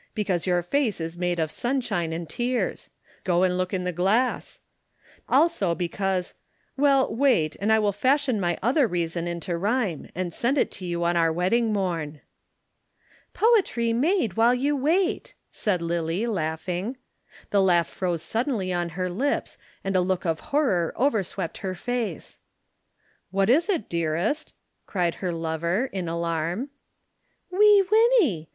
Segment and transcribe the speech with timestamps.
[0.15, 2.89] "Because your face is made of sunshine and tears.
[3.23, 4.59] Go and look in the glass.
[5.29, 6.33] Also because
[6.75, 11.03] well, wait and I will fashion my other reason into rhyme and send it you
[11.03, 12.21] on our wedding morn."
[13.35, 16.97] "Poetry made while you wait," said Lillie, laughing.
[17.51, 22.39] The laugh froze suddenly on her lips, and a look of horror overswept her face.
[23.29, 24.53] "What is it, dearest?"
[24.87, 26.71] cried her lover, in alarm.
[27.51, 28.49] "Wee Winnie!